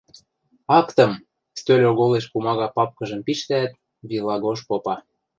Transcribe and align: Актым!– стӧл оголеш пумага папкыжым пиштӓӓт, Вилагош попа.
Актым!– 0.79 1.11
стӧл 1.59 1.81
оголеш 1.91 2.25
пумага 2.31 2.67
папкыжым 2.75 3.19
пиштӓӓт, 3.25 3.71
Вилагош 4.09 4.59
попа. 4.67 4.95